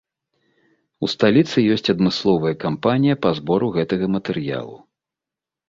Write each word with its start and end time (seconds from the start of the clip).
У 1.07 1.09
сталіцы 1.13 1.57
ёсць 1.75 1.91
адмысловая 1.93 2.55
кампанія 2.65 3.19
па 3.27 3.35
збору 3.43 3.73
гэтага 3.79 4.13
матэрыялу. 4.17 4.77